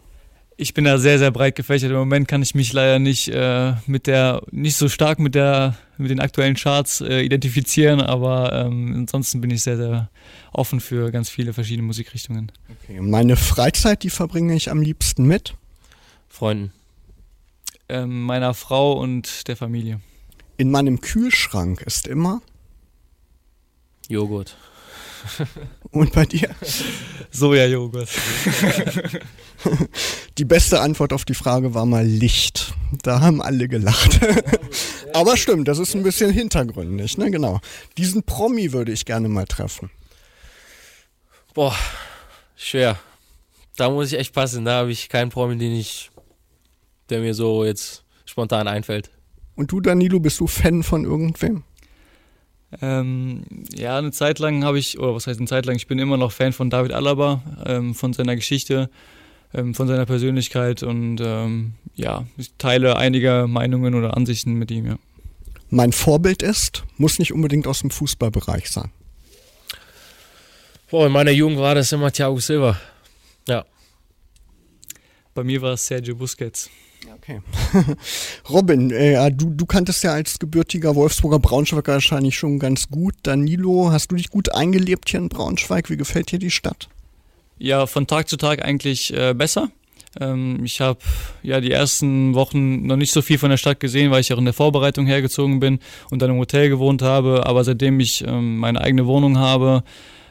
[0.59, 1.89] Ich bin da sehr, sehr breit gefächert.
[1.91, 5.77] Im Moment kann ich mich leider nicht äh, mit der, nicht so stark mit der,
[5.97, 10.09] mit den aktuellen Charts äh, identifizieren, aber ähm, ansonsten bin ich sehr, sehr
[10.51, 12.51] offen für ganz viele verschiedene Musikrichtungen.
[12.83, 12.99] Okay.
[12.99, 15.55] Meine Freizeit, die verbringe ich am liebsten mit?
[16.27, 16.73] Freunden.
[17.87, 20.01] Ähm, meiner Frau und der Familie.
[20.57, 22.41] In meinem Kühlschrank ist immer
[24.09, 24.57] Joghurt.
[25.91, 26.49] Und bei dir?
[27.31, 28.09] Sojajoghurt.
[30.37, 32.73] Die beste Antwort auf die Frage war mal Licht.
[33.03, 34.19] Da haben alle gelacht.
[35.13, 37.31] Aber stimmt, das ist ein bisschen hintergründig, ne?
[37.31, 37.59] Genau.
[37.97, 39.89] Diesen Promi würde ich gerne mal treffen.
[41.53, 41.75] Boah,
[42.55, 42.97] schwer.
[43.75, 44.65] Da muss ich echt passen.
[44.65, 46.11] Da habe ich keinen Promi, den ich,
[47.09, 49.09] der mir so jetzt spontan einfällt.
[49.55, 51.63] Und du, Danilo, bist du Fan von irgendwem?
[52.81, 55.97] Ähm, ja, eine Zeit lang habe ich, oder was heißt eine Zeit lang, ich bin
[55.97, 58.89] immer noch Fan von David Alaba, ähm, von seiner Geschichte,
[59.53, 64.85] ähm, von seiner Persönlichkeit und ähm, ja, ich teile einige Meinungen oder Ansichten mit ihm,
[64.85, 64.99] ja.
[65.71, 68.91] Mein Vorbild ist, muss nicht unbedingt aus dem Fußballbereich sein.
[70.89, 72.79] Boah, in meiner Jugend war das immer Thiago Silva.
[73.47, 73.65] Ja.
[75.35, 76.69] Bei mir war es Sergio Busquets.
[77.15, 77.41] Okay.
[78.49, 83.15] Robin, äh, du, du kanntest ja als gebürtiger Wolfsburger Braunschweiger wahrscheinlich schon ganz gut.
[83.23, 85.89] Danilo, hast du dich gut eingelebt hier in Braunschweig?
[85.89, 86.89] Wie gefällt dir die Stadt?
[87.57, 89.69] Ja, von Tag zu Tag eigentlich äh, besser.
[90.19, 90.99] Ähm, ich habe
[91.43, 94.37] ja die ersten Wochen noch nicht so viel von der Stadt gesehen, weil ich auch
[94.37, 97.45] in der Vorbereitung hergezogen bin und dann im Hotel gewohnt habe.
[97.45, 99.83] Aber seitdem ich ähm, meine eigene Wohnung habe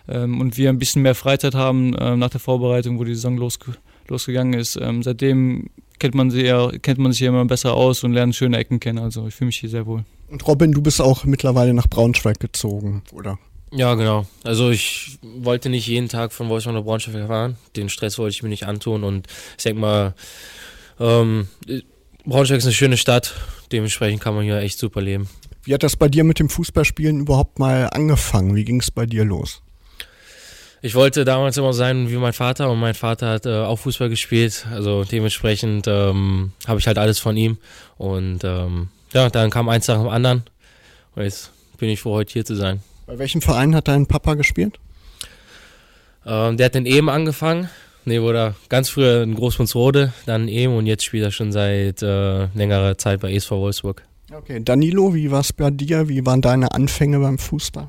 [0.08, 3.36] ähm, und wir ein bisschen mehr Freizeit haben äh, nach der Vorbereitung, wo die Saison
[3.36, 3.74] losge
[4.08, 8.04] losgegangen ist, ähm, seitdem kennt man, sie ja, kennt man sich ja immer besser aus
[8.04, 8.98] und lernt schöne Ecken kennen.
[8.98, 10.04] Also ich fühle mich hier sehr wohl.
[10.28, 13.38] Und Robin, du bist auch mittlerweile nach Braunschweig gezogen, oder?
[13.72, 14.26] Ja, genau.
[14.44, 17.56] Also ich wollte nicht jeden Tag von Wolfsburg nach Braunschweig fahren.
[17.76, 20.14] Den Stress wollte ich mir nicht antun und ich denke mal,
[20.98, 21.48] ähm,
[22.24, 23.34] Braunschweig ist eine schöne Stadt.
[23.72, 25.28] Dementsprechend kann man hier echt super leben.
[25.64, 28.54] Wie hat das bei dir mit dem Fußballspielen überhaupt mal angefangen?
[28.54, 29.62] Wie ging es bei dir los?
[30.80, 34.08] Ich wollte damals immer sein wie mein Vater und mein Vater hat äh, auch Fußball
[34.08, 34.66] gespielt.
[34.70, 37.58] Also dementsprechend ähm, habe ich halt alles von ihm.
[37.96, 40.44] Und ähm, ja, dann kam eins nach dem anderen.
[41.16, 42.80] Und jetzt bin ich froh, heute hier zu sein.
[43.06, 44.78] Bei welchem Verein hat dein Papa gespielt?
[46.24, 47.68] Ähm, der hat in Ehm angefangen.
[48.04, 52.02] Nee, wurde ganz früher in Großmundsrode, dann in Ehm und jetzt spielt er schon seit
[52.02, 54.04] äh, längerer Zeit bei ESV Wolfsburg.
[54.32, 56.08] Okay, Danilo, wie war es bei dir?
[56.08, 57.88] Wie waren deine Anfänge beim Fußball?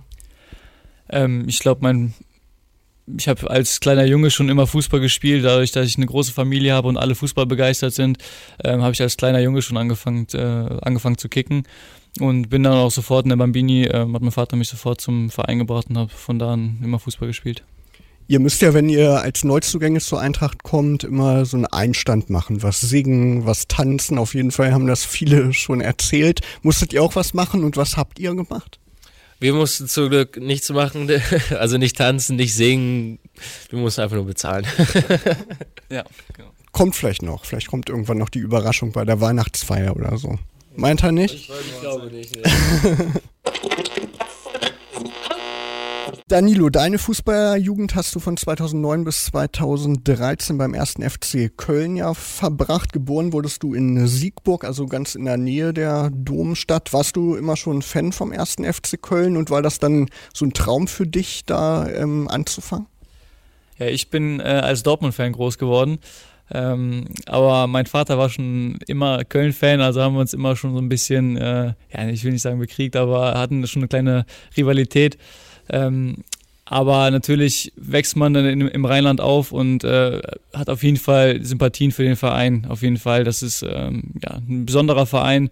[1.10, 2.13] Ähm, ich glaube, mein
[3.17, 6.74] ich habe als kleiner Junge schon immer Fußball gespielt, dadurch, dass ich eine große Familie
[6.74, 8.17] habe und alle Fußball begeistert sind,
[8.63, 11.63] ähm, habe ich als kleiner Junge schon angefangen, äh, angefangen zu kicken
[12.19, 15.30] und bin dann auch sofort in der Bambini, äh, hat mein Vater mich sofort zum
[15.30, 17.63] Verein gebracht und habe von da an immer Fußball gespielt.
[18.28, 22.62] Ihr müsst ja, wenn ihr als Neuzugänge zur Eintracht kommt, immer so einen Einstand machen,
[22.62, 24.19] was singen, was tanzen.
[24.19, 26.41] Auf jeden Fall haben das viele schon erzählt.
[26.62, 28.79] Musstet ihr auch was machen und was habt ihr gemacht?
[29.39, 31.10] Wir mussten zum Glück nichts machen,
[31.58, 33.19] also nicht tanzen, nicht singen.
[33.69, 34.65] Wir mussten einfach nur bezahlen.
[35.89, 36.52] ja, genau.
[36.71, 37.45] Kommt vielleicht noch.
[37.45, 40.38] Vielleicht kommt irgendwann noch die Überraschung bei der Weihnachtsfeier oder so.
[40.75, 41.34] Meint er nicht?
[41.34, 42.36] Ich, ich glaube nicht.
[42.36, 42.43] Ne.
[46.30, 52.94] Danilo, deine Fußballjugend hast du von 2009 bis 2013 beim ersten FC Köln ja verbracht.
[52.94, 56.94] Geboren wurdest du in Siegburg, also ganz in der Nähe der Domstadt.
[56.94, 60.54] Warst du immer schon Fan vom ersten FC Köln und war das dann so ein
[60.54, 62.86] Traum für dich, da ähm, anzufangen?
[63.80, 65.98] Ja, ich bin äh, als Dortmund-Fan groß geworden.
[66.52, 70.80] Ähm, aber mein Vater war schon immer Köln-Fan, also haben wir uns immer schon so
[70.80, 75.18] ein bisschen, äh, ja, ich will nicht sagen bekriegt, aber hatten schon eine kleine Rivalität.
[75.69, 76.23] Ähm,
[76.65, 80.21] aber natürlich wächst man dann in, im Rheinland auf und äh,
[80.53, 82.67] hat auf jeden Fall Sympathien für den Verein.
[82.69, 85.49] Auf jeden Fall, das ist ähm, ja, ein besonderer Verein.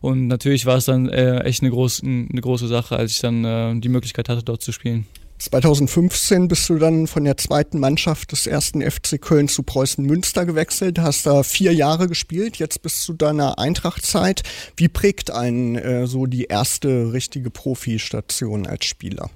[0.00, 3.44] Und natürlich war es dann äh, echt eine, groß, eine große Sache, als ich dann
[3.44, 5.06] äh, die Möglichkeit hatte, dort zu spielen.
[5.40, 10.44] 2015 bist du dann von der zweiten Mannschaft des ersten FC Köln zu Preußen Münster
[10.44, 14.42] gewechselt, hast da vier Jahre gespielt, jetzt bist du deiner Eintrachtzeit.
[14.76, 19.30] Wie prägt einen äh, so die erste richtige Profistation als Spieler?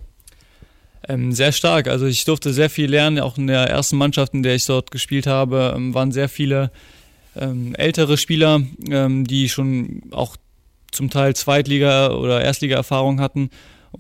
[1.08, 1.88] Ähm, sehr stark.
[1.88, 4.90] Also ich durfte sehr viel lernen, auch in der ersten Mannschaft, in der ich dort
[4.90, 6.70] gespielt habe, ähm, waren sehr viele
[7.36, 10.36] ähm, ältere Spieler, ähm, die schon auch
[10.90, 13.50] zum Teil Zweitliga- oder Erstliga-Erfahrung hatten.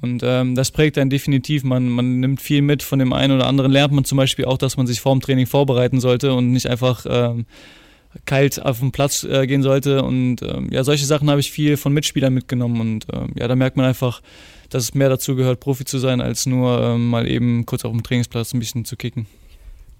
[0.00, 1.62] Und ähm, das prägt einen definitiv.
[1.62, 3.70] Man, man nimmt viel mit von dem einen oder anderen.
[3.70, 7.06] Lernt man zum Beispiel auch, dass man sich vorm Training vorbereiten sollte und nicht einfach
[7.08, 7.46] ähm,
[8.24, 10.02] kalt auf den Platz äh, gehen sollte.
[10.02, 12.80] Und ähm, ja, solche Sachen habe ich viel von Mitspielern mitgenommen.
[12.80, 14.20] Und ähm, ja, da merkt man einfach,
[14.74, 17.92] dass es mehr dazu gehört, Profi zu sein, als nur ähm, mal eben kurz auf
[17.92, 19.26] dem Trainingsplatz ein bisschen zu kicken.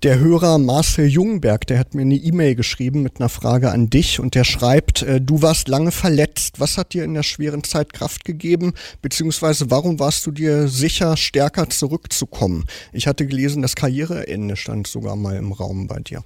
[0.03, 4.19] Der Hörer Marcel Jungberg, der hat mir eine E-Mail geschrieben mit einer Frage an dich
[4.19, 6.59] und der schreibt, äh, du warst lange verletzt.
[6.59, 8.73] Was hat dir in der schweren Zeit Kraft gegeben?
[9.01, 12.65] Beziehungsweise warum warst du dir sicher, stärker zurückzukommen?
[12.93, 16.25] Ich hatte gelesen, das Karriereende stand sogar mal im Raum bei dir.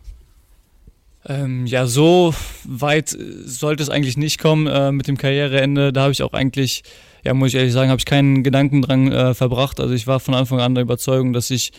[1.27, 5.93] Ähm, ja, so weit sollte es eigentlich nicht kommen äh, mit dem Karriereende.
[5.93, 6.85] Da habe ich auch eigentlich
[7.25, 9.81] ja, muss ich ehrlich sagen, habe ich keinen Gedanken dran äh, verbracht.
[9.81, 11.73] Also ich war von Anfang an der Überzeugung, dass ich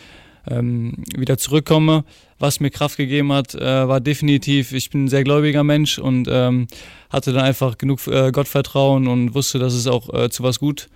[0.47, 2.03] ähm, wieder zurückkomme.
[2.37, 6.27] Was mir Kraft gegeben hat, äh, war definitiv, ich bin ein sehr gläubiger Mensch und
[6.29, 6.67] ähm,
[7.09, 10.89] hatte dann einfach genug äh, Gottvertrauen und wusste, dass es auch äh, zu was gut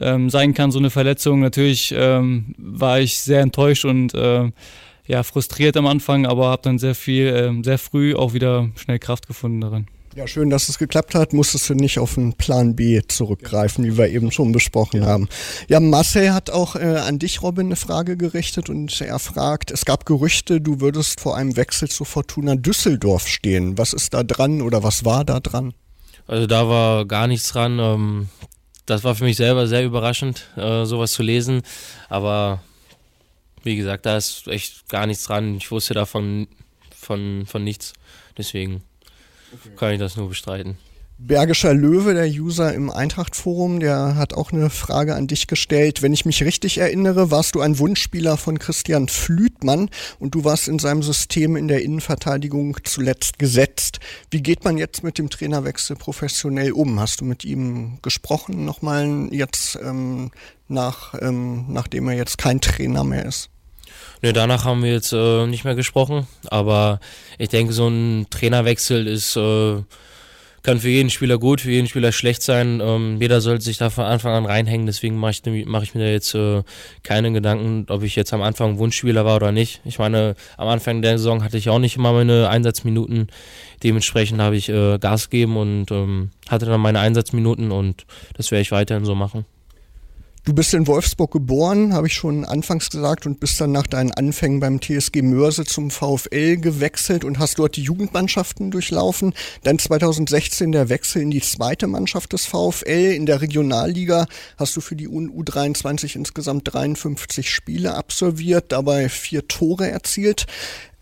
[0.00, 1.40] ähm, sein kann, so eine Verletzung.
[1.40, 4.50] Natürlich ähm, war ich sehr enttäuscht und äh,
[5.10, 9.00] ja, frustriert am Anfang, aber habe dann sehr viel, äh, sehr früh auch wieder schnell
[9.00, 9.86] Kraft gefunden darin.
[10.14, 11.32] Ja, schön, dass es geklappt hat.
[11.32, 15.08] Musstest du nicht auf einen Plan B zurückgreifen, wie wir eben schon besprochen ja.
[15.08, 15.28] haben.
[15.68, 19.84] Ja, Marcel hat auch äh, an dich, Robin, eine Frage gerichtet und er fragt, es
[19.84, 23.78] gab Gerüchte, du würdest vor einem Wechsel zu Fortuna Düsseldorf stehen.
[23.78, 25.74] Was ist da dran oder was war da dran?
[26.26, 27.78] Also da war gar nichts dran.
[27.80, 28.28] Ähm,
[28.86, 31.62] das war für mich selber sehr überraschend, äh, sowas zu lesen.
[32.08, 32.60] Aber
[33.62, 35.56] wie gesagt, da ist echt gar nichts dran.
[35.56, 36.48] Ich wusste davon
[36.94, 37.92] von, von nichts.
[38.36, 38.82] Deswegen
[39.52, 39.70] okay.
[39.76, 40.78] kann ich das nur bestreiten.
[41.22, 46.00] Bergischer Löwe, der User im Eintracht-Forum, der hat auch eine Frage an dich gestellt.
[46.00, 50.66] Wenn ich mich richtig erinnere, warst du ein Wunschspieler von Christian Flütmann und du warst
[50.66, 54.00] in seinem System in der Innenverteidigung zuletzt gesetzt.
[54.30, 56.98] Wie geht man jetzt mit dem Trainerwechsel professionell um?
[56.98, 60.30] Hast du mit ihm gesprochen nochmal jetzt ähm,
[60.68, 63.50] nach, ähm, nachdem er jetzt kein Trainer mehr ist?
[64.22, 66.98] Ne, danach haben wir jetzt äh, nicht mehr gesprochen, aber
[67.36, 69.82] ich denke, so ein Trainerwechsel ist äh,
[70.62, 72.80] kann für jeden Spieler gut, für jeden Spieler schlecht sein.
[72.82, 74.86] Ähm, jeder sollte sich da von Anfang an reinhängen.
[74.86, 76.62] Deswegen mache ich, mach ich mir da jetzt äh,
[77.02, 79.80] keine Gedanken, ob ich jetzt am Anfang Wunschspieler war oder nicht.
[79.84, 83.28] Ich meine, am Anfang der Saison hatte ich auch nicht immer meine Einsatzminuten.
[83.82, 88.62] Dementsprechend habe ich äh, Gas gegeben und ähm, hatte dann meine Einsatzminuten und das werde
[88.62, 89.46] ich weiterhin so machen.
[90.42, 94.10] Du bist in Wolfsburg geboren, habe ich schon anfangs gesagt, und bist dann nach deinen
[94.10, 99.34] Anfängen beim TSG Mörse zum VfL gewechselt und hast dort die Jugendmannschaften durchlaufen.
[99.64, 103.12] Dann 2016 der Wechsel in die zweite Mannschaft des VfL.
[103.12, 104.26] In der Regionalliga
[104.56, 110.46] hast du für die U23 insgesamt 53 Spiele absolviert, dabei vier Tore erzielt.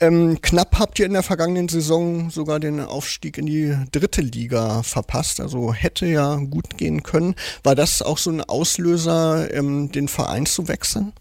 [0.00, 4.82] Ähm, knapp habt ihr in der vergangenen Saison sogar den Aufstieg in die dritte Liga
[4.82, 5.40] verpasst.
[5.40, 7.34] Also hätte ja gut gehen können.
[7.64, 11.12] War das auch so ein Auslöser, ähm, den Verein zu wechseln?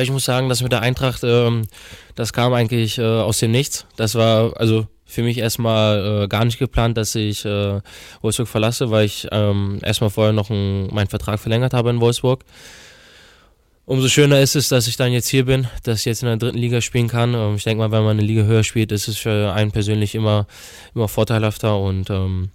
[0.00, 1.66] Ich muss sagen, dass mit der Eintracht, ähm,
[2.14, 3.86] das kam eigentlich äh, aus dem Nichts.
[3.96, 7.80] Das war also für mich erstmal äh, gar nicht geplant, dass ich äh,
[8.20, 12.44] Wolfsburg verlasse, weil ich ähm, erstmal vorher noch einen, meinen Vertrag verlängert habe in Wolfsburg.
[13.86, 16.38] Umso schöner ist es, dass ich dann jetzt hier bin, dass ich jetzt in der
[16.38, 17.34] dritten Liga spielen kann.
[17.34, 20.14] Ähm, ich denke mal, wenn man eine Liga höher spielt, ist es für einen persönlich
[20.14, 20.46] immer,
[20.94, 21.78] immer vorteilhafter.
[21.78, 22.48] Und ähm,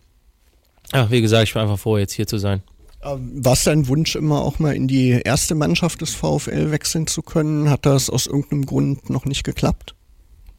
[0.93, 2.63] ja, wie gesagt, ich bin einfach froh, jetzt hier zu sein.
[3.03, 7.05] Ähm, war es dein Wunsch, immer auch mal in die erste Mannschaft des VfL wechseln
[7.05, 7.69] zu können?
[7.69, 9.93] Hat das aus irgendeinem Grund noch nicht geklappt?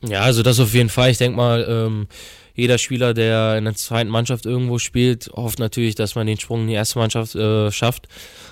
[0.02, 1.10] Ja, also das auf jeden Fall.
[1.10, 2.06] Ich denke mal, ähm,
[2.54, 6.62] jeder Spieler, der in der zweiten Mannschaft irgendwo spielt, hofft natürlich, dass man den Sprung
[6.62, 8.08] in die erste Mannschaft äh, schafft.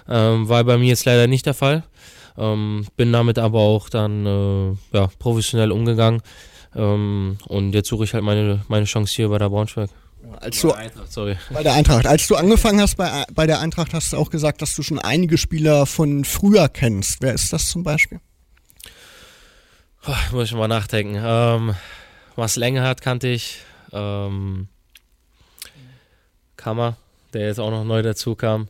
[0.08, 1.84] Ähm, war bei mir jetzt leider nicht der Fall.
[2.36, 6.22] Ähm, bin damit aber auch dann äh, ja, professionell umgegangen.
[6.74, 9.90] Ähm, und jetzt suche ich halt meine, meine Chance hier bei der Braunschweig.
[10.40, 11.36] Als du, Eintracht, sorry.
[11.50, 12.06] Bei der Eintracht.
[12.06, 14.98] Als du angefangen hast bei, bei der Eintracht, hast du auch gesagt, dass du schon
[14.98, 17.18] einige Spieler von früher kennst.
[17.20, 18.20] Wer ist das zum Beispiel?
[20.02, 21.20] Puh, muss ich mal nachdenken.
[21.20, 21.74] Ähm,
[22.36, 23.58] was länger hat, kannte ich.
[23.92, 24.68] Ähm,
[26.56, 26.96] Kammer,
[27.32, 28.68] der jetzt auch noch neu dazu kam.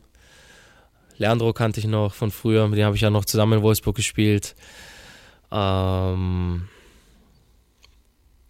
[1.17, 3.95] Leandro kannte ich noch von früher, mit dem habe ich ja noch zusammen in Wolfsburg
[3.95, 4.55] gespielt.
[5.51, 6.69] Ähm,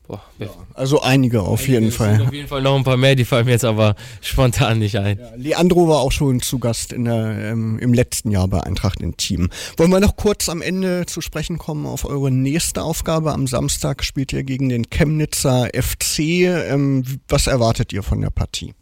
[0.10, 2.22] boah, ja, also einige auf einige, jeden Fall.
[2.22, 5.20] Auf jeden Fall noch ein paar mehr, die fallen mir jetzt aber spontan nicht ein.
[5.20, 9.02] Ja, Leandro war auch schon zu Gast in der, ähm, im letzten Jahr bei Eintracht
[9.02, 9.50] im Team.
[9.78, 13.32] Wollen wir noch kurz am Ende zu sprechen kommen auf eure nächste Aufgabe?
[13.32, 16.20] Am Samstag spielt ihr gegen den Chemnitzer FC.
[16.20, 18.74] Ähm, was erwartet ihr von der Partie?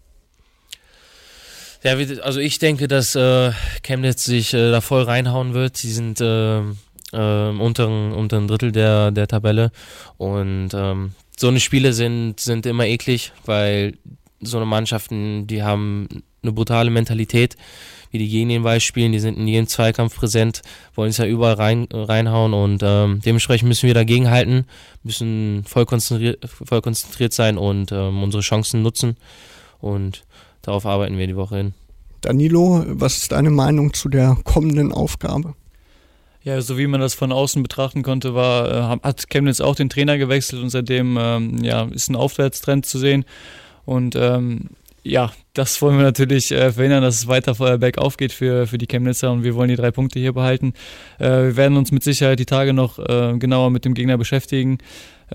[1.84, 3.52] Ja, also ich denke, dass äh,
[3.84, 5.78] Chemnitz sich äh, da voll reinhauen wird.
[5.78, 6.62] Sie sind äh,
[7.13, 9.72] äh, im unteren, unteren Drittel der, der Tabelle
[10.17, 13.93] und ähm, so eine Spiele sind, sind immer eklig, weil
[14.41, 16.08] so eine Mannschaften, die haben
[16.43, 17.56] eine brutale Mentalität,
[18.12, 20.62] wie die gegen den Ball spielen, die sind in jedem Zweikampf präsent,
[20.96, 24.65] wollen es ja überall rein, reinhauen und ähm, dementsprechend müssen wir dagegen halten,
[25.04, 29.17] müssen voll konzentriert, voll konzentriert sein und ähm, unsere Chancen nutzen
[29.80, 30.24] und
[30.62, 31.74] darauf arbeiten wir die Woche hin.
[32.22, 35.54] Danilo, was ist deine Meinung zu der kommenden Aufgabe?
[36.47, 39.89] Ja, so wie man das von außen betrachten konnte, war, äh, hat Chemnitz auch den
[39.89, 43.25] Trainer gewechselt und seitdem ähm, ja, ist ein Aufwärtstrend zu sehen.
[43.83, 44.69] Und ähm,
[45.03, 48.88] ja, das wollen wir natürlich äh, verhindern, dass es weiter bergauf geht für, für die
[48.88, 50.71] Chemnitzer und wir wollen die drei Punkte hier behalten.
[51.19, 54.77] Äh, wir werden uns mit Sicherheit die Tage noch äh, genauer mit dem Gegner beschäftigen.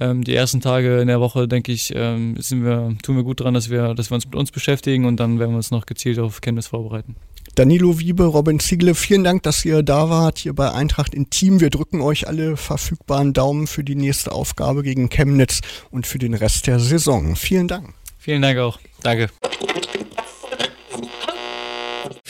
[0.00, 3.40] Ähm, die ersten Tage in der Woche, denke ich, ähm, sind wir, tun wir gut
[3.40, 5.86] daran, dass wir, dass wir uns mit uns beschäftigen und dann werden wir uns noch
[5.86, 7.16] gezielt auf Chemnitz vorbereiten.
[7.54, 11.60] Danilo Wiebe, Robin Ziegle, vielen Dank, dass ihr da wart hier bei Eintracht in Team.
[11.60, 16.32] Wir drücken euch alle verfügbaren Daumen für die nächste Aufgabe gegen Chemnitz und für den
[16.32, 17.36] Rest der Saison.
[17.36, 17.92] Vielen Dank.
[18.18, 18.78] Vielen Dank auch.
[19.02, 19.28] Danke.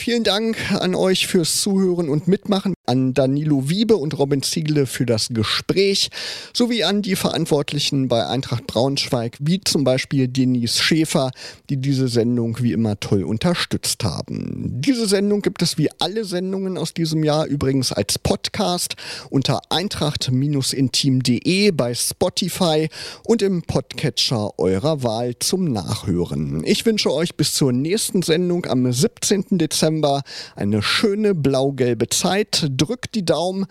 [0.03, 5.05] Vielen Dank an euch fürs Zuhören und Mitmachen, an Danilo Wiebe und Robin Ziegle für
[5.05, 6.09] das Gespräch,
[6.51, 11.31] sowie an die Verantwortlichen bei Eintracht Braunschweig, wie zum Beispiel Denise Schäfer,
[11.69, 14.81] die diese Sendung wie immer toll unterstützt haben.
[14.81, 18.97] Diese Sendung gibt es wie alle Sendungen aus diesem Jahr übrigens als Podcast
[19.29, 22.89] unter eintracht-intim.de bei Spotify
[23.23, 26.61] und im Podcatcher eurer Wahl zum Nachhören.
[26.65, 29.45] Ich wünsche euch bis zur nächsten Sendung am 17.
[29.51, 30.21] Dezember Dezember
[30.55, 32.67] eine schöne blau-gelbe Zeit.
[32.69, 33.65] Drückt die Daumen.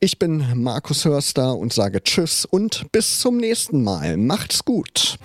[0.00, 4.16] Ich bin Markus Hörster und sage Tschüss und bis zum nächsten Mal.
[4.16, 5.18] Macht's gut.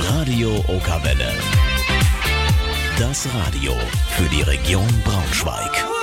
[0.00, 1.32] Radio Okawelle.
[2.98, 3.72] Das Radio
[4.16, 5.97] für die Region Braunschweig.